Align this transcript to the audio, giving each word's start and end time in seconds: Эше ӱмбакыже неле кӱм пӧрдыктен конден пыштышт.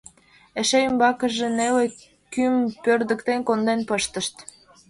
Эше 0.59 0.79
ӱмбакыже 0.87 1.47
неле 1.57 1.85
кӱм 2.33 2.55
пӧрдыктен 2.83 3.39
конден 3.47 3.79
пыштышт. 3.89 4.35